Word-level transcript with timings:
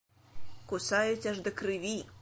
Кусаюць 0.71 1.29
аж 1.33 1.37
да 1.49 1.55
крыві. 1.61 1.95